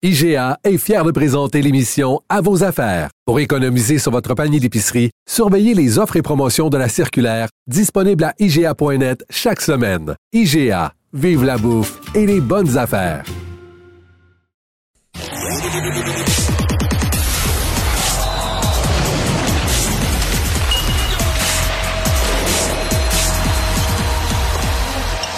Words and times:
IGA 0.00 0.60
est 0.62 0.78
fier 0.78 1.04
de 1.04 1.10
présenter 1.10 1.60
l'émission 1.60 2.20
À 2.28 2.40
vos 2.40 2.62
affaires. 2.62 3.10
Pour 3.26 3.40
économiser 3.40 3.98
sur 3.98 4.12
votre 4.12 4.32
panier 4.34 4.60
d'épicerie, 4.60 5.10
surveillez 5.28 5.74
les 5.74 5.98
offres 5.98 6.14
et 6.14 6.22
promotions 6.22 6.68
de 6.68 6.78
la 6.78 6.88
circulaire 6.88 7.48
disponible 7.66 8.22
à 8.22 8.32
IGA.net 8.38 9.24
chaque 9.28 9.60
semaine. 9.60 10.14
IGA, 10.32 10.92
vive 11.12 11.42
la 11.42 11.58
bouffe 11.58 11.98
et 12.14 12.26
les 12.26 12.40
bonnes 12.40 12.78
affaires. 12.78 13.24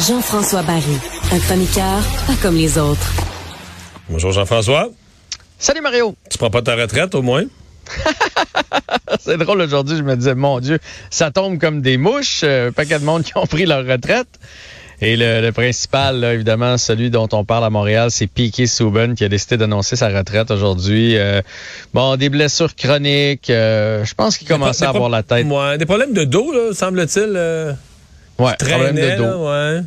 Jean-François 0.06 0.62
Barry, 0.64 0.98
un 1.32 1.38
chroniqueur 1.38 2.02
pas 2.26 2.36
comme 2.42 2.56
les 2.56 2.76
autres. 2.76 3.29
Bonjour 4.10 4.32
Jean-François. 4.32 4.90
Salut 5.56 5.82
Mario. 5.82 6.16
Tu 6.28 6.36
prends 6.36 6.50
pas 6.50 6.62
ta 6.62 6.74
retraite 6.74 7.14
au 7.14 7.22
moins? 7.22 7.44
c'est 9.20 9.36
drôle 9.36 9.60
aujourd'hui, 9.60 9.96
je 9.96 10.02
me 10.02 10.16
disais, 10.16 10.34
mon 10.34 10.58
Dieu, 10.58 10.80
ça 11.10 11.30
tombe 11.30 11.58
comme 11.58 11.80
des 11.80 11.96
mouches, 11.96 12.40
euh, 12.42 12.70
un 12.70 12.72
paquet 12.72 12.98
de 12.98 13.04
monde 13.04 13.22
qui 13.22 13.36
ont 13.36 13.46
pris 13.46 13.66
leur 13.66 13.86
retraite. 13.86 14.26
Et 15.00 15.16
le, 15.16 15.48
principal, 15.52 16.24
évidemment, 16.24 16.76
celui 16.76 17.08
dont 17.10 17.28
on 17.30 17.44
parle 17.44 17.64
à 17.64 17.70
Montréal, 17.70 18.10
c'est 18.10 18.26
Piquet 18.26 18.66
Souben 18.66 19.14
qui 19.14 19.24
a 19.24 19.28
décidé 19.28 19.56
d'annoncer 19.56 19.94
sa 19.94 20.08
retraite 20.08 20.50
aujourd'hui. 20.50 21.16
Euh, 21.16 21.40
bon, 21.94 22.16
des 22.16 22.30
blessures 22.30 22.74
chroniques, 22.74 23.48
euh, 23.48 24.04
je 24.04 24.14
pense 24.14 24.38
qu'il 24.38 24.48
commençait 24.48 24.86
à 24.86 24.88
avoir 24.88 25.08
la 25.08 25.22
tête. 25.22 25.46
des 25.78 25.86
problèmes 25.86 26.14
de 26.14 26.24
dos, 26.24 26.72
semble-t-il. 26.72 27.76
ouais, 28.40 28.56
problèmes 28.58 28.96
de 28.96 29.16
dos. 29.16 29.48
Ouais 29.48 29.82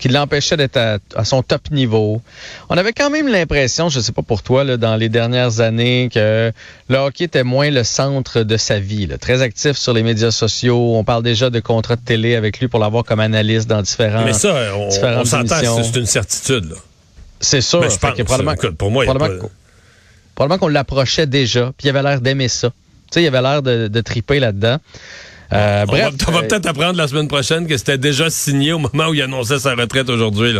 qui 0.00 0.08
l'empêchait 0.08 0.56
d'être 0.56 0.76
à, 0.76 1.24
son 1.24 1.42
top 1.42 1.70
niveau. 1.70 2.20
On 2.68 2.76
avait 2.76 2.92
quand 2.92 3.10
même 3.10 3.28
l'impression, 3.28 3.88
je 3.88 4.00
sais 4.00 4.12
pas 4.12 4.22
pour 4.22 4.42
toi, 4.42 4.64
là, 4.64 4.76
dans 4.76 4.96
les 4.96 5.08
dernières 5.08 5.60
années, 5.60 6.08
que 6.12 6.52
le 6.88 6.96
hockey 6.96 7.24
était 7.24 7.44
moins 7.44 7.70
le 7.70 7.84
centre 7.84 8.42
de 8.42 8.56
sa 8.56 8.78
vie. 8.78 9.08
Très 9.20 9.42
actif 9.42 9.76
sur 9.76 9.92
les 9.92 10.02
médias 10.02 10.30
sociaux. 10.30 10.96
On 10.96 11.04
parle 11.04 11.22
déjà 11.22 11.50
de 11.50 11.60
contrats 11.60 11.96
de 11.96 12.00
télé 12.00 12.34
avec 12.34 12.60
lui 12.60 12.68
pour 12.68 12.80
l'avoir 12.80 13.04
comme 13.04 13.20
analyste 13.20 13.68
dans 13.68 13.82
différents 13.82 14.24
Mais 14.24 14.32
ça, 14.32 14.54
on, 14.74 14.88
on 14.88 15.24
s'entend, 15.24 15.82
c'est 15.82 15.98
une 15.98 16.06
certitude. 16.06 16.74
C'est 17.40 17.60
sûr. 17.60 17.80
Mais 17.80 17.90
je 17.90 17.98
pense, 17.98 18.12
probablement, 18.22 18.54
pour 18.76 18.90
moi, 18.90 19.04
probablement 20.34 20.58
qu'on 20.58 20.68
l'approchait 20.68 21.26
déjà, 21.26 21.72
puis 21.78 21.86
il 21.86 21.90
avait 21.90 22.02
l'air 22.02 22.20
d'aimer 22.20 22.48
ça. 22.48 22.68
Tu 22.68 22.74
sais, 23.14 23.22
il 23.22 23.26
avait 23.26 23.42
l'air 23.42 23.62
de, 23.62 23.88
de 23.88 24.00
triper 24.00 24.40
là-dedans. 24.40 24.78
Euh, 25.52 25.84
on 25.84 25.86
bref, 25.86 26.14
va, 26.26 26.38
euh, 26.38 26.40
peut-être 26.42 26.66
apprendre 26.66 26.96
la 26.98 27.08
semaine 27.08 27.28
prochaine 27.28 27.66
que 27.66 27.76
c'était 27.76 27.98
déjà 27.98 28.30
signé 28.30 28.72
au 28.72 28.78
moment 28.78 29.08
où 29.08 29.14
il 29.14 29.22
annonçait 29.22 29.58
sa 29.58 29.74
retraite 29.74 30.08
aujourd'hui. 30.08 30.54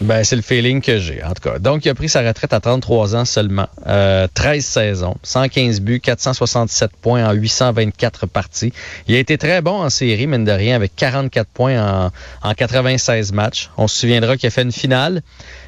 Ben, 0.00 0.24
c'est 0.24 0.36
le 0.36 0.42
feeling 0.42 0.80
que 0.80 0.98
j'ai, 0.98 1.22
en 1.22 1.32
tout 1.34 1.42
cas. 1.42 1.58
Donc, 1.58 1.84
il 1.84 1.90
a 1.90 1.94
pris 1.94 2.08
sa 2.08 2.22
retraite 2.22 2.54
à 2.54 2.60
33 2.60 3.16
ans 3.16 3.26
seulement. 3.26 3.68
Euh, 3.86 4.26
13 4.32 4.64
saisons, 4.64 5.16
115 5.22 5.80
buts, 5.82 6.00
467 6.00 6.90
points 7.02 7.28
en 7.28 7.32
824 7.32 8.26
parties. 8.26 8.72
Il 9.08 9.14
a 9.14 9.18
été 9.18 9.36
très 9.36 9.60
bon 9.60 9.82
en 9.82 9.90
série, 9.90 10.26
mine 10.26 10.44
de 10.44 10.52
rien, 10.52 10.74
avec 10.74 10.96
44 10.96 11.48
points 11.48 11.78
en, 11.78 12.10
en 12.42 12.54
96 12.54 13.32
matchs. 13.32 13.68
On 13.76 13.88
se 13.88 13.98
souviendra 13.98 14.38
qu'il 14.38 14.46
a 14.46 14.50
fait 14.50 14.62
une 14.62 14.72
finale 14.72 15.20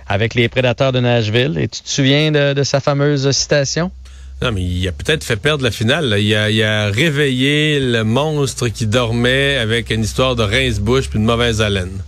avec 0.07 0.35
les 0.35 0.49
Prédateurs 0.49 0.93
de 0.93 1.01
Nashville. 1.01 1.59
Et 1.59 1.69
tu 1.69 1.83
te 1.83 1.89
souviens 1.89 2.31
de, 2.31 2.55
de 2.55 2.63
sa 2.63 2.81
fameuse 2.81 3.31
citation? 3.33 3.91
Non, 4.43 4.51
mais 4.51 4.63
il 4.63 4.89
a 4.89 4.93
peut-être 4.93 5.23
fait 5.23 5.37
perdre 5.37 5.63
la 5.63 5.71
finale. 5.71 6.17
Il, 6.19 6.35
a, 6.35 6.87
réveillé 6.89 7.79
le 7.79 8.03
monstre 8.03 8.69
qui 8.69 8.87
dormait 8.87 9.57
avec 9.57 9.91
une 9.91 10.03
histoire 10.03 10.35
de 10.35 10.43
rince-bouche 10.43 11.09
puis 11.09 11.21
une 11.21 11.25
mauvaise 11.25 11.63
haleine. 11.63 12.03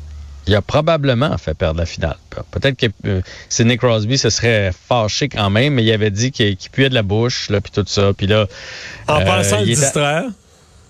Il 0.47 0.55
a 0.55 0.61
probablement 0.61 1.39
fait 1.39 1.55
perdre 1.55 1.79
la 1.79 1.87
finale. 1.87 2.17
Peut-être 2.51 2.77
que 2.77 2.87
euh, 3.07 3.23
Sidney 3.49 3.79
Crosby 3.79 4.19
se 4.19 4.31
serait 4.31 4.73
fâché 4.89 5.29
quand 5.29 5.49
même, 5.49 5.75
mais 5.75 5.85
il 5.85 5.93
avait 5.93 6.11
dit 6.11 6.33
qu'il 6.33 6.57
puait 6.71 6.91
de 6.91 6.95
la 6.95 7.03
bouche, 7.03 7.49
là, 7.51 7.61
puis 7.61 7.73
tout 7.73 7.85
ça. 7.87 8.13
Puis 8.13 8.27
là, 8.27 8.47
en 9.07 9.21
euh, 9.21 9.25
pensant 9.25 9.61
le 9.61 9.67
distraire. 9.67 10.25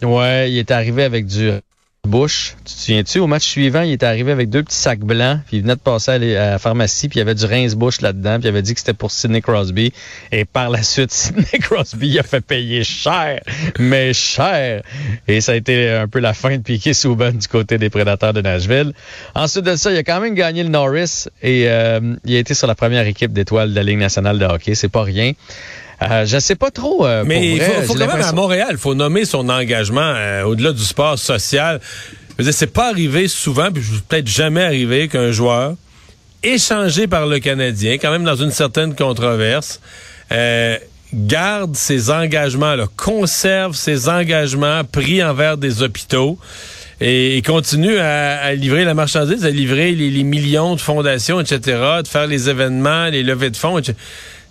Ouais, 0.03 0.51
il 0.51 0.59
est 0.59 0.71
arrivé 0.71 1.05
avec 1.05 1.27
du 1.27 1.53
Bush, 2.05 2.55
tu 2.65 2.75
te 2.75 2.79
souviens-tu, 2.79 3.19
au 3.19 3.27
match 3.27 3.45
suivant, 3.45 3.81
il 3.81 3.93
était 3.93 4.05
arrivé 4.05 4.31
avec 4.31 4.51
deux 4.51 4.63
petits 4.63 4.77
sacs 4.77 5.01
blancs, 5.01 5.41
puis 5.47 5.57
il 5.57 5.63
venait 5.63 5.75
de 5.75 5.81
passer 5.81 6.11
à 6.11 6.19
la 6.19 6.59
pharmacie, 6.59 7.09
puis 7.09 7.17
il 7.17 7.21
y 7.21 7.23
avait 7.23 7.35
du 7.35 7.47
rince-bouche 7.47 8.03
là-dedans, 8.03 8.35
puis 8.35 8.45
il 8.45 8.49
avait 8.49 8.61
dit 8.61 8.75
que 8.75 8.81
c'était 8.81 8.93
pour 8.93 9.11
Sidney 9.11 9.41
Crosby. 9.41 9.93
Et 10.31 10.45
par 10.45 10.69
la 10.69 10.83
suite, 10.83 11.11
Sidney 11.13 11.59
Crosby 11.61 12.19
a 12.19 12.23
fait 12.23 12.43
payer 12.43 12.85
cher, 12.85 13.41
mais 13.79 14.13
cher. 14.13 14.83
Et 15.29 15.41
ça 15.41 15.53
a 15.53 15.55
été 15.55 15.91
un 15.91 16.07
peu 16.07 16.19
la 16.19 16.35
fin 16.35 16.59
de 16.59 16.63
Piquet 16.63 16.93
Souban 16.93 17.33
du 17.33 17.49
côté 17.49 17.79
des 17.79 17.89
Prédateurs 17.89 18.35
de 18.35 18.43
Nashville. 18.43 18.93
Ensuite 19.35 19.65
de 19.65 19.75
ça, 19.77 19.91
il 19.91 19.97
a 19.97 20.03
quand 20.03 20.21
même 20.21 20.35
gagné 20.35 20.63
le 20.63 20.69
Norris 20.69 21.27
et 21.43 21.65
euh, 21.69 22.17
il 22.25 22.37
a 22.37 22.39
été 22.39 22.53
sur 22.53 22.67
la 22.67 22.75
première 22.75 23.07
équipe 23.07 23.33
d'étoiles 23.33 23.71
de 23.71 23.75
la 23.75 23.83
Ligue 23.83 23.99
nationale 23.99 24.39
de 24.39 24.45
hockey. 24.45 24.75
C'est 24.75 24.89
pas 24.89 25.03
rien. 25.03 25.33
Euh, 26.11 26.27
je 26.27 26.39
sais 26.39 26.55
pas 26.55 26.71
trop. 26.71 27.07
Euh, 27.07 27.25
Mais 27.27 27.53
il 27.53 27.61
faut, 27.61 27.95
quand 27.95 28.07
même 28.07 28.21
à 28.21 28.33
Montréal, 28.33 28.69
il 28.73 28.79
faut 28.79 28.95
nommer 28.95 29.25
son 29.25 29.49
engagement 29.49 30.01
euh, 30.01 30.43
au-delà 30.45 30.73
du 30.73 30.85
sport 30.85 31.19
social. 31.19 31.81
C'est 32.51 32.73
pas 32.73 32.89
arrivé 32.89 33.29
souvent, 33.29 33.71
puis 33.71 33.83
peut-être 34.09 34.27
jamais 34.27 34.63
arrivé 34.63 35.09
qu'un 35.09 35.31
joueur 35.31 35.75
échangé 36.43 37.07
par 37.07 37.27
le 37.27 37.39
Canadien, 37.39 37.95
quand 37.95 38.11
même 38.11 38.25
dans 38.25 38.37
une 38.37 38.51
certaine 38.51 38.95
controverse, 38.95 39.81
garde 41.15 41.77
ses 41.77 42.11
engagements, 42.11 42.75
là, 42.75 42.87
conserve 42.97 43.75
ses 43.75 44.09
engagements 44.09 44.83
pris 44.85 45.23
envers 45.23 45.57
des 45.57 45.83
hôpitaux 45.83 46.39
et, 47.01 47.43
continue 47.45 47.99
à, 47.99 48.55
livrer 48.55 48.85
la 48.85 48.95
marchandise, 48.95 49.45
à 49.45 49.51
livrer 49.51 49.93
les, 49.93 50.11
les, 50.11 50.25
millions 50.25 50.75
de 50.75 50.81
fondations, 50.81 51.41
etc., 51.41 51.61
de 52.03 52.09
faire 52.09 52.27
les 52.27 52.49
événements, 52.49 53.07
les 53.07 53.23
levées 53.23 53.51
de 53.51 53.57
fonds, 53.57 53.79
etc 53.79 53.95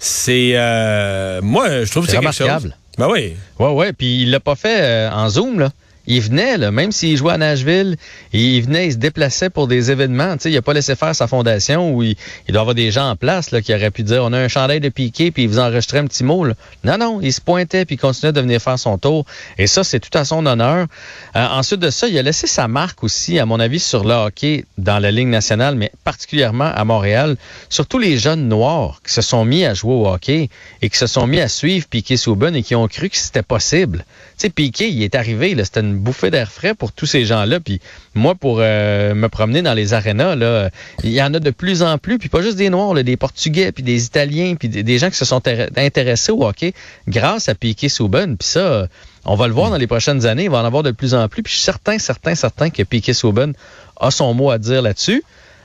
c'est 0.03 0.51
euh, 0.55 1.39
moi 1.41 1.85
je 1.85 1.91
trouve 1.91 2.05
que 2.05 2.11
c'est 2.11 2.19
quelque 2.19 2.33
chose. 2.33 2.73
Ben 2.97 3.07
oui. 3.09 3.35
Ouais 3.57 3.69
ouais, 3.69 3.93
puis 3.93 4.23
il 4.23 4.31
l'a 4.31 4.41
pas 4.41 4.55
fait 4.55 4.81
euh, 4.81 5.09
en 5.09 5.29
Zoom 5.29 5.59
là. 5.59 5.71
Il 6.05 6.21
venait, 6.21 6.57
là, 6.57 6.71
même 6.71 6.91
s'il 6.91 7.15
jouait 7.15 7.33
à 7.33 7.37
Nashville, 7.37 7.95
il 8.33 8.61
venait, 8.61 8.87
il 8.87 8.93
se 8.93 8.97
déplaçait 8.97 9.49
pour 9.49 9.67
des 9.67 9.89
événements. 9.89 10.35
Il 10.43 10.57
a 10.57 10.61
pas 10.61 10.73
laissé 10.73 10.95
faire 10.95 11.15
sa 11.15 11.27
fondation 11.27 11.93
où 11.95 12.03
il, 12.03 12.15
doit 12.49 12.61
avoir 12.61 12.75
des 12.75 12.91
gens 12.91 13.09
en 13.09 13.15
place 13.15 13.49
qui 13.63 13.73
auraient 13.73 13.91
pu 13.91 14.03
dire 14.03 14.23
on 14.23 14.33
a 14.33 14.39
un 14.39 14.49
chandail 14.49 14.81
de 14.81 14.89
piqué 14.89 15.31
puis 15.31 15.43
il 15.43 15.49
vous 15.49 15.59
enregistrait 15.59 15.99
un 15.99 16.07
petit 16.07 16.23
mot. 16.25 16.45
Non, 16.83 16.97
non, 16.97 17.19
il 17.21 17.31
se 17.31 17.39
pointait 17.39 17.85
puis 17.85 17.95
il 17.95 17.97
continuait 17.97 18.33
de 18.33 18.41
venir 18.41 18.61
faire 18.61 18.77
son 18.77 18.97
tour. 18.97 19.25
Et 19.57 19.67
ça, 19.67 19.83
c'est 19.83 19.99
tout 19.99 20.15
à 20.17 20.25
son 20.25 20.45
honneur. 20.45 20.87
Euh, 21.35 21.47
ensuite 21.47 21.79
de 21.79 21.89
ça, 21.89 22.07
il 22.07 22.17
a 22.17 22.21
laissé 22.21 22.47
sa 22.47 22.67
marque 22.67 23.03
aussi, 23.03 23.39
à 23.39 23.45
mon 23.45 23.59
avis, 23.59 23.79
sur 23.79 24.03
le 24.03 24.13
hockey 24.13 24.65
dans 24.77 24.99
la 24.99 25.11
Ligue 25.11 25.27
nationale, 25.27 25.75
mais 25.75 25.91
particulièrement 26.03 26.71
à 26.73 26.83
Montréal. 26.83 27.37
Surtout 27.69 27.99
les 27.99 28.17
jeunes 28.17 28.49
noirs 28.49 29.01
qui 29.05 29.13
se 29.13 29.21
sont 29.21 29.45
mis 29.45 29.63
à 29.63 29.73
jouer 29.73 29.93
au 29.93 30.07
hockey 30.07 30.49
et 30.81 30.89
qui 30.89 30.97
se 30.97 31.07
sont 31.07 31.27
mis 31.27 31.39
à 31.39 31.47
suivre 31.47 31.87
Piqué 31.87 32.17
Souben 32.17 32.55
et 32.55 32.63
qui 32.63 32.75
ont 32.75 32.87
cru 32.87 33.09
que 33.09 33.17
c'était 33.17 33.43
possible. 33.43 34.05
Tu 34.37 34.49
Piqué, 34.49 34.89
il 34.89 35.01
est 35.03 35.15
arrivé, 35.15 35.55
c'était 35.63 35.79
une 35.79 35.92
bouffée 35.97 36.31
d'air 36.31 36.51
frais 36.51 36.73
pour 36.73 36.91
tous 36.91 37.05
ces 37.05 37.25
gens-là. 37.25 37.59
Puis 37.59 37.79
moi, 38.15 38.35
pour 38.35 38.57
euh, 38.59 39.13
me 39.13 39.29
promener 39.29 39.61
dans 39.61 39.73
les 39.73 39.93
arénas, 39.93 40.35
là, 40.35 40.69
il 41.03 41.11
y 41.11 41.21
en 41.21 41.33
a 41.33 41.39
de 41.39 41.51
plus 41.51 41.83
en 41.83 41.97
plus. 41.97 42.17
Puis 42.17 42.29
pas 42.29 42.41
juste 42.41 42.57
des 42.57 42.69
Noirs, 42.69 42.93
des 42.95 43.17
Portugais, 43.17 43.71
puis 43.71 43.83
des 43.83 44.05
Italiens, 44.05 44.55
puis 44.55 44.69
des, 44.69 44.97
gens 44.97 45.09
qui 45.09 45.17
se 45.17 45.25
sont 45.25 45.41
intéressés 45.47 46.31
au 46.31 46.45
hockey 46.45 46.73
grâce 47.07 47.49
à 47.49 47.55
Piqué 47.55 47.89
Souben. 47.89 48.37
Puis 48.37 48.47
ça, 48.49 48.87
on 49.25 49.35
va 49.35 49.47
le 49.47 49.53
voir 49.53 49.69
dans 49.69 49.77
les 49.77 49.87
prochaines 49.87 50.25
années. 50.25 50.45
Il 50.45 50.49
va 50.49 50.59
en 50.59 50.65
avoir 50.65 50.83
de 50.83 50.91
plus 50.91 51.13
en 51.13 51.27
plus. 51.27 51.43
Puis 51.43 51.51
je 51.51 51.57
suis 51.57 51.65
certain, 51.65 51.97
certain, 51.97 52.35
certain 52.35 52.69
que 52.69 52.83
Piqué 52.83 53.13
Souben 53.13 53.53
a 53.99 54.11
son 54.11 54.33
mot 54.33 54.51
à 54.51 54.57
dire 54.57 54.81
là-dessus. 54.81 55.23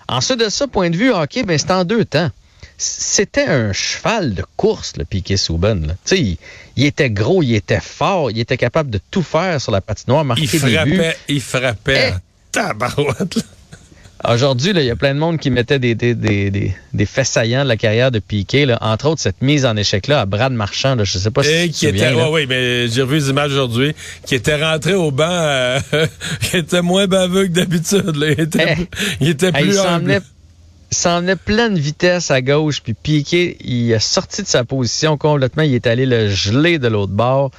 Ensuite 0.09 0.41
de 0.41 0.49
ça, 0.49 0.67
point 0.67 0.91
de 0.91 0.97
vue 0.97 1.13
hockey, 1.13 1.43
ben, 1.43 1.59
c'est 1.59 1.71
en 1.71 1.85
deux 1.85 2.05
temps 2.05 2.31
c'était 2.79 3.47
un 3.47 3.73
cheval 3.73 4.35
de 4.35 4.45
course, 4.57 4.97
le 4.97 5.05
Piquet 5.05 5.37
Souben. 5.37 5.97
Tu 6.05 6.17
sais, 6.17 6.39
il, 6.77 6.85
était 6.85 7.11
gros, 7.11 7.43
il 7.43 7.55
était 7.55 7.81
fort, 7.81 8.31
il 8.31 8.39
était 8.39 8.57
capable 8.57 8.89
de 8.89 9.01
tout 9.11 9.23
faire 9.23 9.61
sur 9.61 9.73
la 9.73 9.81
patinoire, 9.81 10.25
marquer 10.25 10.45
il 10.45 10.49
frappait, 10.49 11.17
Il 11.29 11.41
frappait 11.41 12.15
eh! 12.15 12.21
tabarouette. 12.53 13.39
Aujourd'hui, 14.29 14.73
il 14.75 14.85
y 14.85 14.91
a 14.91 14.97
plein 14.97 15.15
de 15.15 15.21
monde 15.21 15.39
qui 15.39 15.49
mettait 15.51 15.79
des, 15.79 15.95
des, 15.95 16.15
des, 16.15 16.75
des, 16.93 17.07
faits 17.07 17.27
saillants 17.27 17.63
de 17.63 17.69
la 17.69 17.77
carrière 17.77 18.11
de 18.11 18.19
Piquet, 18.19 18.67
là. 18.67 18.77
entre 18.81 19.07
autres 19.07 19.21
cette 19.21 19.43
mise 19.43 19.65
en 19.65 19.77
échec-là 19.77 20.23
à 20.23 20.27
Brad 20.27 20.53
Marchand. 20.53 20.97
Là, 20.97 21.05
je 21.05 21.19
sais 21.19 21.31
pas 21.31 21.45
si 21.45 21.51
Et 21.51 21.69
qui 21.69 21.87
était, 21.87 22.13
oui, 22.13 22.47
mais 22.49 22.89
j'ai 22.89 23.03
revu 23.03 23.19
les 23.19 23.31
images 23.31 23.53
aujourd'hui, 23.53 23.95
qui 24.27 24.35
était 24.35 24.57
rentré 24.57 24.95
au 24.95 25.13
banc, 25.13 25.29
euh, 25.31 25.79
qui 26.43 26.57
était 26.57 26.83
moins 26.83 27.07
baveux 27.07 27.45
que 27.45 27.53
d'habitude. 27.53 28.13
Il 28.17 28.41
était, 28.41 28.77
eh! 28.79 28.89
il 29.21 29.29
était 29.29 29.53
plus 29.53 29.77
il 29.77 30.21
s'en 30.91 31.27
est 31.27 31.37
pleine 31.37 31.79
vitesse 31.79 32.31
à 32.31 32.41
gauche, 32.41 32.81
puis 32.83 32.95
Piqué, 32.95 33.57
il 33.61 33.93
a 33.95 34.01
sorti 34.01 34.43
de 34.43 34.47
sa 34.47 34.65
position 34.65 35.17
complètement, 35.19 35.63
il 35.63 35.75
est 35.75 35.87
allé 35.87 36.07
le 36.07 36.29
geler 36.29 36.79
de 36.79 36.89
l'autre 36.89 37.13
bord. 37.13 37.51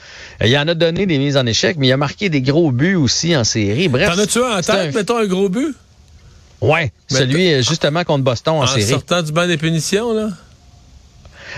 Il 0.44 0.58
en 0.58 0.68
a 0.68 0.74
donné 0.74 1.06
des 1.06 1.18
mises 1.18 1.38
en 1.38 1.46
échec, 1.46 1.78
mais 1.78 1.88
il 1.88 1.92
a 1.92 1.98
marqué 1.98 2.30
des 2.30 2.42
gros 2.42 2.72
buts 2.72 2.96
aussi 2.96 3.36
en 3.36 3.44
série. 3.44 3.88
Bref. 3.88 4.10
T'en 4.16 4.22
as-tu 4.22 4.40
en 4.40 4.62
tête, 4.62 4.96
mettons, 4.96 5.18
un 5.18 5.28
gros 5.28 5.50
but? 5.50 5.76
Ouais, 6.62 6.92
celui 7.08 7.64
justement 7.64 8.04
contre 8.04 8.24
Boston 8.24 8.56
en, 8.56 8.68
série. 8.68 8.84
En 8.86 8.98
sortant 8.98 9.22
du 9.22 9.32
banc 9.32 9.48
des 9.48 9.58
punitions, 9.58 10.14
là? 10.14 10.30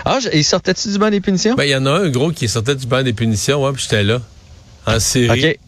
Ah, 0.04 0.18
il 0.32 0.44
sortait-tu 0.44 0.90
du 0.90 0.98
banc 0.98 1.10
des 1.10 1.20
punitions? 1.20 1.54
Ben, 1.54 1.64
il 1.64 1.70
y 1.70 1.76
en 1.76 1.86
a 1.86 1.90
un 1.90 2.08
gros 2.08 2.30
qui 2.32 2.48
sortait 2.48 2.74
du 2.74 2.86
banc 2.86 3.02
des 3.02 3.12
punitions, 3.12 3.62
ouais, 3.64 3.72
puis 3.72 3.82
j'étais 3.82 4.02
là. 4.02 4.20
En 4.86 4.98
série. 5.00 5.50
OK. 5.50 5.58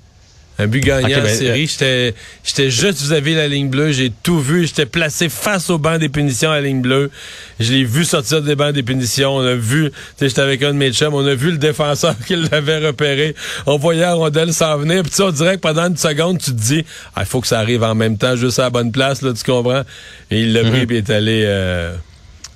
Un 0.59 0.69
but 0.69 0.81
gagnant 0.81 1.25
en 1.25 1.29
série. 1.29 1.67
J'étais, 1.67 2.15
j'étais 2.45 2.71
juste 2.71 3.03
vis-à-vis 3.03 3.35
la 3.35 3.49
ligne 3.49 3.69
bleue. 3.69 3.91
J'ai 3.91 4.13
tout 4.23 4.39
vu. 4.39 4.67
J'étais 4.67 4.87
placé 4.87 5.29
face 5.29 5.69
au 5.69 5.79
banc 5.79 5.99
des 5.99 6.09
punitions 6.09 6.51
à 6.51 6.57
la 6.57 6.61
ligne 6.61 6.81
bleue. 6.81 7.11
Je 7.59 7.73
l'ai 7.73 7.85
vu 7.85 8.05
sortir 8.05 8.41
des 8.41 8.55
bancs 8.55 8.73
des 8.73 8.85
punitions. 8.85 9.35
On 9.35 9.45
a 9.45 9.55
vu, 9.55 9.91
tu 9.91 9.97
sais, 10.17 10.29
j'étais 10.29 10.43
avec 10.43 10.63
un 10.63 10.73
de 10.73 10.79
mes 10.79 10.93
chums. 10.93 11.13
On 11.13 11.27
a 11.27 11.35
vu 11.35 11.51
le 11.51 11.59
défenseur 11.59 12.15
qui 12.27 12.37
l'avait 12.37 12.87
repéré. 12.87 13.35
On 13.67 13.79
voyait 13.79 14.03
la 14.03 14.15
rondelle 14.15 14.53
s'en 14.53 14.79
venir. 14.79 15.03
Puis 15.03 15.13
on 15.23 15.31
dirait 15.31 15.57
que 15.57 15.61
pendant 15.61 15.89
une 15.89 15.97
seconde, 15.97 16.39
tu 16.39 16.53
te 16.53 16.61
dis, 16.61 16.85
ah, 17.17 17.23
il 17.23 17.27
faut 17.27 17.41
que 17.41 17.49
ça 17.49 17.59
arrive 17.59 17.83
en 17.83 17.97
même 17.97 18.17
temps, 18.17 18.37
juste 18.37 18.61
à 18.61 18.63
la 18.63 18.71
bonne 18.71 18.93
place, 18.93 19.23
là, 19.23 19.33
tu 19.33 19.43
comprends? 19.43 19.83
Et 20.31 20.43
il 20.43 20.53
l'a 20.53 20.63
pris 20.63 20.87
puis 20.87 20.97
il 20.97 20.99
est 20.99 21.11
allé, 21.11 21.43
euh... 21.47 21.97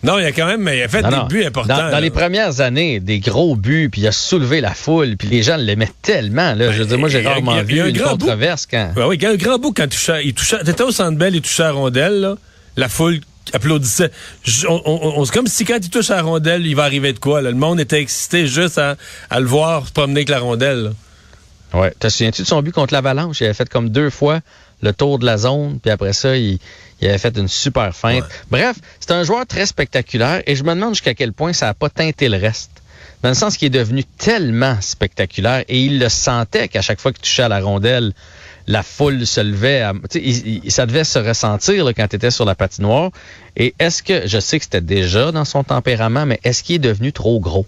Non, 0.05 0.19
il 0.19 0.25
a 0.25 0.33
quand 0.33 0.47
même, 0.47 0.69
il 0.73 0.83
a 0.83 0.87
fait 0.89 1.03
Non, 1.03 1.09
des 1.11 1.17
non. 1.17 1.27
buts 1.27 1.45
importants. 1.45 1.91
Dans, 1.91 1.99
les 1.99 2.11
premières 2.11 2.61
années, 2.61 3.01
des 3.01 3.19
gros 3.19 3.57
buts, 3.57 3.89
puis 3.91 4.03
il 4.03 4.07
a 4.07 4.13
soulevé 4.13 4.61
la 4.61 4.73
foule, 4.73 5.17
puis 5.17 5.27
les 5.29 5.43
gens 5.43 5.57
l'aimaient 5.57 5.91
tellement. 6.03 6.55
Là. 6.55 6.71
je 6.71 6.79
veux 6.83 6.87
dire, 6.87 6.99
moi, 6.99 7.09
j'ai 7.09 7.27
a- 7.27 7.31
rarement 7.31 7.53
a- 7.53 7.55
il 7.55 7.57
y 7.57 7.61
a 7.61 7.63
vu 7.65 7.81
un 7.81 7.87
une 7.89 7.97
grand 7.97 8.13
bout. 8.13 8.19
controverse 8.27 8.67
quand... 8.71 8.93
Ouais, 8.97 9.05
oui, 9.05 9.17
il 9.17 9.23
y 9.23 9.27
a 9.27 9.31
un 9.31 9.35
grand 9.37 9.59
bout 9.59 9.73
quand 9.73 9.85
il 9.85 9.89
touchait. 9.89 10.25
Il 10.25 10.35
touchait 10.35 10.63
T'étais 10.63 10.83
au 10.85 10.93
centre 10.93 11.19
belle, 11.19 11.35
il 11.35 11.43
touchait 11.43 11.65
à 11.65 11.67
la 11.67 11.73
rondelle, 11.73 12.21
là. 12.21 12.37
La 12.77 12.89
foule 12.89 13.19
applaudissait. 13.53 14.11
On- 14.69 14.81
on- 14.85 15.19
on- 15.21 15.25
c'est 15.25 15.35
comme 15.35 15.47
si 15.49 15.65
quand 15.65 15.79
il 15.83 15.91
touche 15.91 16.11
à 16.11 16.17
la 16.17 16.23
rondelle, 16.23 16.65
il 16.67 16.77
va 16.77 16.85
arriver 16.85 17.13
de 17.13 17.19
quoi, 17.19 17.43
là? 17.43 17.51
Le 17.51 17.57
monde 17.57 17.81
était 17.81 18.01
excité 18.01 18.47
juste 18.47 18.79
à, 18.79 18.97
à 19.31 19.41
le 19.41 19.47
voir 19.47 19.89
se 19.89 19.93
promener 19.93 20.19
avec 20.21 20.29
la 20.29 20.39
rondelle, 20.39 20.83
là. 20.85 20.91
Ouais. 21.75 21.93
Te 21.99 22.09
souviens-tu 22.09 22.43
de 22.43 22.47
son 22.47 22.63
but 22.63 22.73
contre 22.73 22.95
l'Avalanche? 22.95 23.41
Il 23.41 23.45
avait 23.45 23.53
fait 23.55 23.69
comme 23.69 23.91
deux 23.91 24.11
fois 24.11 24.41
le 24.81 24.93
tour 24.93 25.19
de 25.19 25.27
la 25.27 25.37
zone, 25.39 25.81
puis 25.83 25.91
après 25.91 26.13
ça, 26.13 26.37
il, 26.37 26.59
il 27.01 27.09
avait 27.09 27.19
fait 27.19 27.37
une 27.37 27.49
super 27.49 27.95
feinte. 27.95 28.25
Bref, 28.51 28.77
c'est 29.01 29.13
un 29.13 29.23
joueur 29.25 29.47
très 29.47 29.67
spectaculaire 29.67 30.43
et 30.47 30.57
je 30.57 30.65
me 30.65 30.75
demande 30.75 30.95
jusqu'à 30.95 31.15
quel 31.15 31.33
point 31.33 31.53
ça 31.53 31.67
n'a 31.67 31.75
pas 31.75 31.89
teinté 31.91 32.29
le 32.29 32.37
reste. 32.39 32.71
Dans 33.23 33.29
le 33.31 33.35
sens 33.35 33.57
qu'il 33.57 33.67
est 33.67 33.71
devenu 33.79 34.05
tellement 34.05 34.77
spectaculaire 34.81 35.65
et 35.69 35.81
il 35.81 35.99
le 35.99 36.09
sentait 36.09 36.69
qu'à 36.69 36.83
chaque 36.83 37.01
fois 37.01 37.13
qu'il 37.13 37.23
touchait 37.23 37.43
à 37.43 37.49
la 37.49 37.61
rondelle, 37.61 38.13
la 38.69 38.83
foule 38.83 39.27
se 39.27 39.41
levait. 39.41 39.81
à- 39.81 39.93
tu 39.93 40.19
sais, 40.19 40.21
il- 40.23 40.61
il- 40.65 40.71
ça 40.71 40.87
devait 40.87 41.03
se 41.05 41.19
ressentir 41.19 41.85
là, 41.85 41.93
quand 41.95 42.07
tu 42.07 42.17
étais 42.17 42.31
sur 42.31 42.45
la 42.45 42.55
patinoire. 42.55 43.11
Et 43.57 43.75
est-ce 43.79 44.03
que, 44.03 44.27
je 44.29 44.39
sais 44.39 44.59
que 44.59 44.65
c'était 44.65 44.81
déjà 44.81 45.33
dans 45.33 45.45
son 45.45 45.65
tempérament, 45.65 46.27
mais 46.27 46.39
est-ce 46.45 46.63
qu'il 46.63 46.77
est 46.77 46.79
devenu 46.81 47.13
trop 47.13 47.41
gros? 47.41 47.67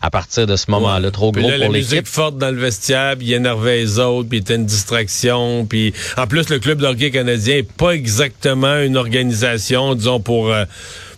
À 0.00 0.10
partir 0.10 0.46
de 0.46 0.56
ce 0.56 0.70
moment-là? 0.70 1.10
Trop 1.10 1.32
Puis 1.32 1.42
gros 1.42 1.50
là, 1.50 1.58
pour 1.58 1.72
musique 1.72 1.90
l'équipe? 1.92 2.06
forte 2.06 2.38
dans 2.38 2.50
le 2.50 2.60
vestiaire, 2.60 3.16
puis 3.16 3.26
il 3.28 3.32
énervait 3.32 3.78
les 3.78 3.98
autres, 3.98 4.28
puis 4.28 4.38
il 4.38 4.40
était 4.42 4.54
une 4.56 4.66
distraction. 4.66 5.66
Puis 5.66 5.92
en 6.16 6.26
plus, 6.26 6.48
le 6.50 6.58
club 6.58 6.78
de 6.80 6.86
hockey 6.86 7.10
canadien 7.10 7.56
est 7.56 7.72
pas 7.72 7.90
exactement 7.90 8.78
une 8.78 8.96
organisation, 8.96 9.94
disons, 9.94 10.20
pour, 10.20 10.50
euh, 10.52 10.64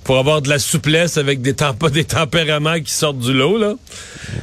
pour 0.04 0.18
avoir 0.18 0.40
de 0.42 0.48
la 0.48 0.58
souplesse 0.58 1.18
avec 1.18 1.42
des, 1.42 1.54
temp- 1.54 1.88
des 1.92 2.04
tempéraments 2.04 2.80
qui 2.80 2.90
sortent 2.92 3.18
du 3.18 3.32
lot, 3.32 3.58
là. 3.58 3.74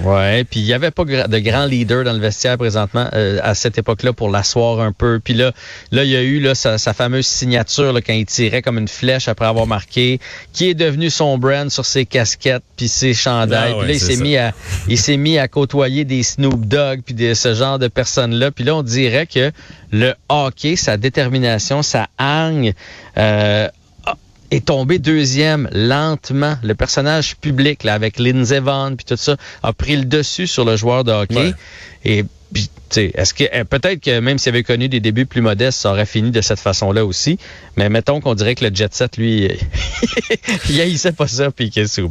Ouais, 0.03 0.43
puis 0.43 0.59
il 0.59 0.65
y 0.65 0.73
avait 0.73 0.91
pas 0.91 1.03
de 1.05 1.39
grands 1.39 1.65
leaders 1.65 2.03
dans 2.03 2.13
le 2.13 2.19
vestiaire 2.19 2.57
présentement 2.57 3.07
euh, 3.13 3.39
à 3.41 3.55
cette 3.55 3.77
époque-là 3.77 4.13
pour 4.13 4.29
l'asseoir 4.29 4.79
un 4.81 4.91
peu. 4.91 5.19
Puis 5.23 5.33
là, 5.33 5.51
là 5.91 6.03
il 6.03 6.09
y 6.09 6.15
a 6.15 6.21
eu 6.21 6.39
là, 6.39 6.55
sa, 6.55 6.77
sa 6.77 6.93
fameuse 6.93 7.25
signature 7.25 7.93
là, 7.93 8.01
quand 8.01 8.13
il 8.13 8.25
tirait 8.25 8.61
comme 8.61 8.77
une 8.77 8.87
flèche 8.87 9.27
après 9.27 9.45
avoir 9.45 9.65
marqué, 9.67 10.19
qui 10.53 10.69
est 10.69 10.73
devenu 10.73 11.09
son 11.09 11.37
brand 11.37 11.69
sur 11.69 11.85
ses 11.85 12.05
casquettes 12.05 12.63
puis 12.75 12.87
ses 12.87 13.13
chandails. 13.13 13.71
Ah 13.73 13.77
ouais, 13.77 13.83
puis 13.83 13.87
là, 13.87 13.93
il 13.93 13.99
s'est 13.99 14.23
mis 14.23 14.37
à 14.37 14.53
il 14.87 14.97
s'est 14.97 15.17
mis 15.17 15.37
à 15.37 15.47
côtoyer 15.47 16.05
des 16.05 16.23
Snoop 16.23 16.65
Dogg 16.65 17.01
puis 17.05 17.13
de 17.15 17.33
ce 17.33 17.53
genre 17.53 17.79
de 17.79 17.87
personnes-là. 17.87 18.51
Puis 18.51 18.63
là, 18.63 18.75
on 18.75 18.83
dirait 18.83 19.25
que 19.27 19.51
le 19.91 20.13
hockey, 20.29 20.75
sa 20.75 20.97
détermination, 20.97 21.81
sa 21.81 22.07
hargne. 22.17 22.73
euh, 23.17 23.67
est 24.51 24.65
tombé 24.65 24.99
deuxième 24.99 25.69
lentement. 25.71 26.57
Le 26.63 26.75
personnage 26.75 27.35
public, 27.37 27.83
là, 27.83 27.93
avec 27.93 28.19
Lindsey 28.19 28.59
Vonn 28.59 28.95
puis 28.95 29.05
tout 29.05 29.17
ça, 29.17 29.35
a 29.63 29.73
pris 29.73 29.95
le 29.95 30.05
dessus 30.05 30.47
sur 30.47 30.65
le 30.65 30.75
joueur 30.75 31.03
de 31.03 31.11
hockey. 31.11 31.35
Ouais. 31.35 31.53
Et 32.05 32.25
puis, 32.53 32.69
tu 32.89 32.95
sais, 32.95 33.11
est-ce 33.13 33.33
que 33.33 33.43
eh, 33.51 33.65
peut-être 33.65 34.01
que 34.01 34.19
même 34.19 34.37
s'il 34.37 34.49
avait 34.49 34.63
connu 34.63 34.87
des 34.87 35.01
débuts 35.01 35.25
plus 35.25 35.41
modestes, 35.41 35.79
ça 35.79 35.91
aurait 35.91 36.05
fini 36.05 36.31
de 36.31 36.41
cette 36.41 36.59
façon-là 36.59 37.05
aussi. 37.05 37.37
Mais 37.75 37.89
mettons 37.89 38.21
qu'on 38.21 38.35
dirait 38.35 38.55
que 38.55 38.65
le 38.65 38.73
jet 38.73 38.93
set, 38.93 39.17
lui, 39.17 39.49
il 40.69 40.81
haïssait 40.81 41.11
pas 41.11 41.27
ça 41.27 41.51
puis 41.51 41.69
qu'il 41.69 41.83
est. 41.83 42.01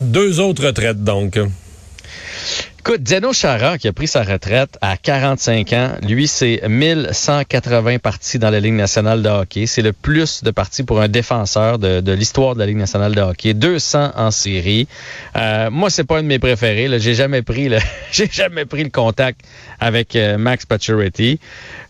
Deux 0.00 0.40
autres 0.40 0.66
retraites, 0.66 1.04
donc. 1.04 1.38
Écoute, 2.86 3.08
Zeno 3.08 3.32
Chara, 3.32 3.78
qui 3.78 3.88
a 3.88 3.94
pris 3.94 4.06
sa 4.06 4.22
retraite 4.22 4.76
à 4.82 4.98
45 4.98 5.72
ans, 5.72 5.92
lui, 6.06 6.28
c'est 6.28 6.60
1180 6.68 7.98
parties 7.98 8.38
dans 8.38 8.50
la 8.50 8.60
Ligue 8.60 8.74
nationale 8.74 9.22
de 9.22 9.28
hockey. 9.30 9.64
C'est 9.64 9.80
le 9.80 9.94
plus 9.94 10.44
de 10.44 10.50
parties 10.50 10.82
pour 10.82 11.00
un 11.00 11.08
défenseur 11.08 11.78
de, 11.78 12.12
l'histoire 12.12 12.52
de 12.52 12.60
la 12.60 12.66
Ligue 12.66 12.76
nationale 12.76 13.14
de 13.14 13.22
hockey. 13.22 13.54
200 13.54 14.10
en 14.14 14.30
série. 14.30 14.86
Euh, 15.34 15.70
moi, 15.70 15.88
c'est 15.88 16.04
pas 16.04 16.18
un 16.18 16.24
de 16.24 16.28
mes 16.28 16.38
préférés. 16.38 16.90
J'ai 16.98 17.14
jamais 17.14 17.40
pris 17.40 17.70
le, 17.70 17.78
jamais 18.12 18.66
pris 18.66 18.84
le 18.84 18.90
contact 18.90 19.40
avec 19.80 20.14
euh, 20.14 20.36
Max 20.36 20.66
Pacioretty. 20.66 21.40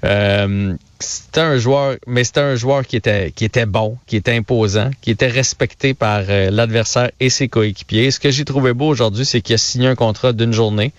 Euh, 0.05 0.77
c'était 1.01 1.41
un 1.41 1.59
joueur, 1.59 1.97
mais 2.07 2.25
c'était 2.25 2.41
un 2.41 2.55
joueur 2.55 2.87
qui 2.87 2.97
était, 2.97 3.33
qui 3.33 3.45
était 3.45 3.67
bon, 3.67 3.99
qui 4.07 4.17
était 4.17 4.33
imposant, 4.33 4.91
qui 5.01 5.11
était 5.11 5.29
respecté 5.29 5.95
par 5.95 6.23
euh, 6.29 6.51
l'adversaire 6.51 7.11
et 7.21 7.31
ses 7.31 7.49
coéquipiers. 7.49 8.11
Ce 8.11 8.21
que 8.21 8.31
j'ai 8.31 8.45
trouvé 8.45 8.73
beau 8.73 8.87
aujourd'hui, 8.87 9.25
c'est 9.25 9.41
qu'il 9.41 9.55
a 9.55 9.59
signé 9.59 9.89
un 9.89 9.95
contrat 9.95 10.33
d'une 10.33 10.53
journée 10.53 10.93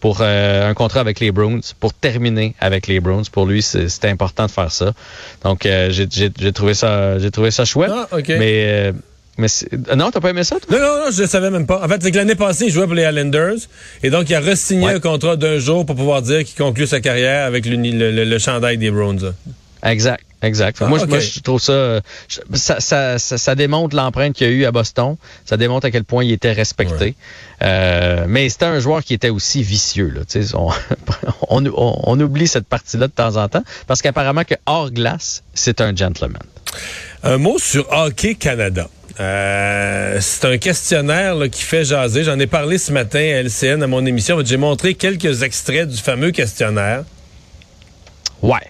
pour 0.00 0.18
euh, 0.20 0.68
un 0.68 0.74
contrat 0.74 1.00
avec 1.00 1.20
les 1.20 1.30
Bruins, 1.30 1.60
pour 1.78 1.92
terminer 1.92 2.54
avec 2.58 2.86
les 2.86 3.00
Bruins. 3.00 3.22
Pour 3.30 3.46
lui, 3.46 3.62
c'était 3.62 4.08
important 4.08 4.46
de 4.46 4.50
faire 4.50 4.72
ça. 4.72 4.92
Donc, 5.44 5.66
euh, 5.66 5.90
j'ai 5.90 6.52
trouvé 6.52 6.74
ça, 6.74 7.18
j'ai 7.18 7.30
trouvé 7.30 7.50
ça 7.50 7.64
chouette. 7.64 7.92
Ah. 7.92 8.08
Mais, 8.28 8.64
euh, 8.66 8.92
mais 9.38 9.46
euh, 9.72 9.94
non, 9.94 10.10
t'as 10.10 10.20
pas 10.20 10.30
aimé 10.30 10.44
ça, 10.44 10.56
toi? 10.60 10.78
Non, 10.78 10.84
non, 10.84 11.04
non, 11.06 11.10
je 11.10 11.22
ne 11.22 11.26
savais 11.26 11.50
même 11.50 11.66
pas. 11.66 11.82
En 11.84 11.88
fait, 11.88 12.02
c'est 12.02 12.10
que 12.10 12.16
l'année 12.16 12.34
passée, 12.34 12.66
il 12.66 12.72
jouait 12.72 12.86
pour 12.86 12.94
les 12.94 13.04
Islanders. 13.04 13.56
Et 14.02 14.10
donc, 14.10 14.28
il 14.28 14.34
a 14.34 14.40
re-signé 14.40 14.86
Ouais. 14.86 14.94
un 14.94 15.00
contrat 15.00 15.36
d'un 15.36 15.58
jour 15.58 15.86
pour 15.86 15.96
pouvoir 15.96 16.20
dire 16.22 16.44
qu'il 16.44 16.56
conclut 16.56 16.86
sa 16.86 17.00
carrière 17.00 17.46
avec 17.46 17.64
le, 17.66 17.76
le- 17.76 18.24
le 18.24 18.38
chandail 18.38 18.76
des 18.76 18.90
Browns. 18.90 19.32
Exact, 19.82 20.22
exact. 20.42 20.76
Ah, 20.82 20.86
moi, 20.88 20.98
je- 20.98 21.04
ok. 21.04 21.08
moi, 21.10 21.18
je 21.20 21.40
trouve 21.40 21.58
ça, 21.60 22.00
je- 22.28 22.40
ça, 22.58 22.80
ça, 22.80 23.18
ça, 23.18 23.38
ça 23.38 23.54
démontre 23.54 23.96
l'empreinte 23.96 24.34
qu'il 24.34 24.46
y 24.46 24.50
a 24.50 24.52
eu 24.52 24.64
à 24.66 24.72
Boston. 24.72 25.16
Ça 25.46 25.56
démontre 25.56 25.86
à 25.86 25.90
quel 25.90 26.04
point 26.04 26.22
il 26.22 26.32
était 26.32 26.52
respecté. 26.52 27.14
Euh, 27.62 28.26
mais 28.28 28.46
c'était 28.50 28.66
un 28.66 28.78
joueur 28.80 29.02
qui 29.02 29.14
était 29.14 29.30
aussi 29.30 29.62
vicieux. 29.62 30.12
Là, 30.14 30.20
on, 30.54 30.68
on, 31.48 31.64
on- 31.66 32.00
on 32.04 32.20
oublie 32.20 32.46
cette 32.46 32.66
partie-là 32.66 33.06
de 33.06 33.12
temps 33.12 33.36
en 33.36 33.48
temps 33.48 33.62
parce 33.86 34.02
qu'apparemment 34.02 34.44
que 34.44 34.54
hors 34.66 34.90
glace, 34.90 35.42
c'est 35.54 35.80
un 35.80 35.96
gentleman. 35.96 36.42
Un 37.22 37.38
mot 37.38 37.58
sur 37.58 37.90
Hockey 37.90 38.34
Canada. 38.34 38.88
Euh, 39.20 40.16
c'est 40.20 40.46
un 40.46 40.56
questionnaire 40.56 41.36
qui 41.50 41.62
fait 41.62 41.84
jaser. 41.84 42.24
J'en 42.24 42.38
ai 42.38 42.46
parlé 42.46 42.78
ce 42.78 42.90
matin 42.90 43.18
à 43.18 43.42
LCN 43.42 43.82
à 43.82 43.86
mon 43.86 44.04
émission. 44.06 44.38
J'ai 44.42 44.56
montré 44.56 44.94
quelques 44.94 45.42
extraits 45.42 45.88
du 45.88 45.98
fameux 45.98 46.30
questionnaire. 46.30 47.04
Ouais. 48.40 48.66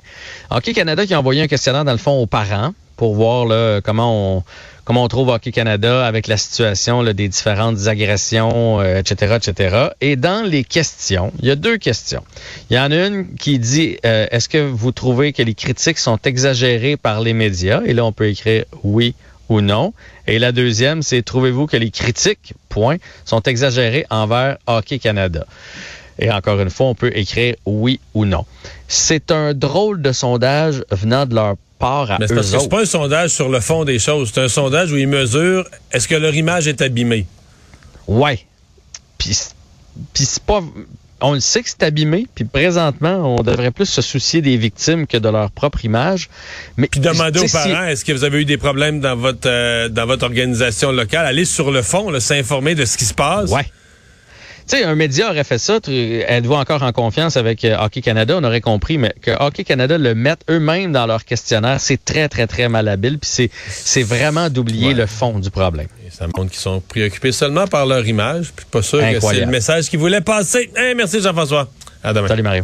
Hockey 0.51 0.73
Canada 0.73 1.07
qui 1.07 1.15
a 1.15 1.21
envoyé 1.21 1.43
un 1.43 1.47
questionnaire, 1.47 1.85
dans 1.85 1.93
le 1.93 1.99
fond, 1.99 2.19
aux 2.21 2.27
parents 2.27 2.75
pour 2.97 3.15
voir 3.15 3.81
comment 3.83 4.45
on 4.89 5.09
trouve 5.09 5.29
Hockey 5.29 5.53
Canada 5.53 6.05
avec 6.05 6.27
la 6.27 6.37
situation 6.37 7.05
des 7.05 7.29
différentes 7.29 7.87
agressions, 7.87 8.81
euh, 8.81 8.99
etc., 8.99 9.37
etc. 9.37 9.89
Et 10.01 10.17
dans 10.17 10.45
les 10.45 10.65
questions, 10.65 11.33
il 11.39 11.49
y 11.49 11.51
a 11.51 11.57
deux 11.57 11.79
questions. 11.79 12.23
Il 12.69 12.77
y 12.77 12.81
en 12.81 12.91
a 12.91 13.07
une 13.07 13.37
qui 13.37 13.59
dit 13.59 13.97
euh, 14.05 14.27
est-ce 14.31 14.49
que 14.49 14.59
vous 14.59 14.91
trouvez 14.91 15.33
que 15.33 15.43
les 15.43 15.55
critiques 15.55 15.99
sont 15.99 16.19
exagérées 16.25 16.97
par 16.97 17.21
les 17.21 17.33
médias? 17.33 17.81
Et 17.87 17.95
là, 17.95 18.05
on 18.05 18.13
peut 18.13 18.29
écrire 18.29 18.65
oui 18.83 19.15
ou 19.51 19.61
non. 19.61 19.93
Et 20.27 20.39
la 20.39 20.53
deuxième, 20.53 21.03
c'est 21.03 21.23
trouvez-vous 21.23 21.67
que 21.67 21.77
les 21.77 21.91
critiques, 21.91 22.55
point, 22.71 22.97
sont 23.27 23.43
exagérées 23.43 24.07
envers 24.09 24.57
Hockey 24.67 24.99
Canada? 24.99 25.45
Et 26.19 26.31
encore 26.31 26.61
une 26.61 26.71
fois, 26.71 26.87
on 26.87 26.95
peut 26.95 27.11
écrire 27.15 27.57
oui 27.67 28.01
ou 28.15 28.25
non. 28.25 28.47
C'est 28.89 29.31
un 29.31 29.53
drôle 29.53 30.01
de 30.01 30.13
sondage 30.13 30.85
venant 30.91 31.27
de 31.27 31.35
leur 31.35 31.57
part 31.79 32.11
à 32.11 32.19
Mais 32.19 32.29
c'est 32.29 32.35
eux 32.35 32.69
pas 32.69 32.83
un 32.83 32.87
sondage 32.87 33.31
sur 33.31 33.49
le 33.49 33.61
fond 33.61 33.85
des 33.85 33.99
choses. 33.99 34.31
C'est 34.33 34.43
un 34.43 34.49
sondage 34.49 34.93
où 34.93 34.97
ils 34.97 35.09
mesurent 35.09 35.67
est-ce 35.93 36.07
que 36.07 36.15
leur 36.15 36.35
image 36.35 36.69
est 36.69 36.83
abîmée? 36.83 37.27
Ouais. 38.07 38.39
Puis 39.19 39.35
c'est 40.15 40.43
pas... 40.43 40.63
On 41.23 41.35
le 41.35 41.41
sait 41.41 41.63
que 41.63 41.69
c'est 41.69 41.83
abîmé, 41.83 42.27
puis 42.35 42.45
présentement, 42.45 43.37
on 43.39 43.43
devrait 43.43 43.71
plus 43.71 43.87
se 43.87 44.03
soucier 44.03 44.41
des 44.43 44.57
victimes 44.57 45.07
que 45.07 45.17
de 45.19 45.29
leur 45.29 45.51
propre 45.51 45.85
image. 45.85 46.29
Mais 46.77 46.89
Puis 46.89 47.01
demander 47.01 47.41
aux 47.41 47.47
si- 47.47 47.53
parents 47.53 47.85
est-ce 47.85 48.05
que 48.05 48.13
vous 48.13 48.25
avez 48.25 48.41
eu 48.41 48.45
des 48.45 48.57
problèmes 48.57 49.01
dans 49.01 49.17
votre 49.17 49.47
euh, 49.49 49.89
dans 49.89 50.07
votre 50.07 50.25
organisation 50.25 50.93
locale? 50.93 51.27
Allez 51.27 51.45
sur 51.45 51.71
le 51.71 51.83
fond, 51.83 52.19
s'informer 52.21 52.75
de 52.75 52.85
ce 52.85 52.97
qui 52.97 53.05
se 53.05 53.15
passe. 53.15 53.51
Ouais. 53.51 53.67
Tu 54.71 54.77
sais, 54.77 54.85
un 54.85 54.95
média 54.95 55.31
aurait 55.31 55.43
fait 55.43 55.59
ça. 55.59 55.81
Êtes-vous 55.89 56.55
encore 56.55 56.85
en 56.85 56.93
confiance 56.93 57.37
avec 57.37 57.65
euh, 57.65 57.77
Hockey 57.81 58.03
Canada? 58.03 58.37
On 58.39 58.45
aurait 58.45 58.61
compris, 58.61 58.99
mais 58.99 59.13
que 59.21 59.33
Hockey 59.43 59.65
Canada 59.65 59.99
le 59.99 60.15
mette 60.15 60.43
eux-mêmes 60.49 60.93
dans 60.93 61.07
leur 61.07 61.25
questionnaire, 61.25 61.81
c'est 61.81 62.05
très, 62.05 62.29
très, 62.29 62.47
très 62.47 62.69
malhabile. 62.69 63.19
Puis 63.19 63.29
c'est, 63.33 63.51
c'est 63.69 64.05
vraiment 64.05 64.49
d'oublier 64.49 64.89
Ouais. 64.89 64.95
le 64.95 65.07
fond 65.07 65.41
du 65.41 65.51
problème. 65.51 65.89
Et 66.07 66.11
ça 66.13 66.27
montre 66.27 66.51
qu'ils 66.53 66.61
sont 66.61 66.81
préoccupés 66.81 67.33
seulement 67.33 67.67
par 67.67 67.85
leur 67.85 68.07
image. 68.07 68.53
Puis 68.55 68.65
pas 68.71 68.83
sûr 68.83 69.01
que 69.01 69.19
c'est 69.19 69.41
le 69.41 69.47
message 69.47 69.89
qu'ils 69.91 69.99
voulaient 69.99 70.21
passer. 70.21 70.71
Hey, 70.77 70.95
merci 70.95 71.21
Jean-François. 71.21 71.69
À 72.05 72.13
demain. 72.13 72.29
Salut 72.29 72.43
Mario. 72.43 72.59